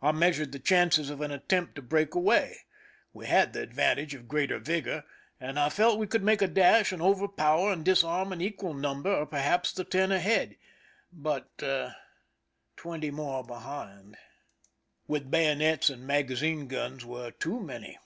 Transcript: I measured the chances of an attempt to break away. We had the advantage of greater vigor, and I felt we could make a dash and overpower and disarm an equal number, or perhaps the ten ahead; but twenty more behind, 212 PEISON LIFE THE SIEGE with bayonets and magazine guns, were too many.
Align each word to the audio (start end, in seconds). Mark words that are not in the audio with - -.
I 0.00 0.12
measured 0.12 0.52
the 0.52 0.58
chances 0.58 1.10
of 1.10 1.20
an 1.20 1.30
attempt 1.30 1.74
to 1.74 1.82
break 1.82 2.14
away. 2.14 2.56
We 3.12 3.26
had 3.26 3.52
the 3.52 3.60
advantage 3.60 4.14
of 4.14 4.26
greater 4.26 4.58
vigor, 4.58 5.04
and 5.38 5.58
I 5.58 5.68
felt 5.68 5.98
we 5.98 6.06
could 6.06 6.22
make 6.22 6.40
a 6.40 6.46
dash 6.46 6.90
and 6.90 7.02
overpower 7.02 7.70
and 7.70 7.84
disarm 7.84 8.32
an 8.32 8.40
equal 8.40 8.72
number, 8.72 9.14
or 9.14 9.26
perhaps 9.26 9.72
the 9.74 9.84
ten 9.84 10.10
ahead; 10.10 10.56
but 11.12 11.58
twenty 12.78 13.10
more 13.10 13.44
behind, 13.44 14.16
212 14.16 14.16
PEISON 14.16 14.16
LIFE 14.16 14.50
THE 14.56 14.80
SIEGE 14.80 15.08
with 15.22 15.30
bayonets 15.30 15.90
and 15.90 16.06
magazine 16.06 16.66
guns, 16.66 17.04
were 17.04 17.30
too 17.32 17.60
many. 17.60 17.98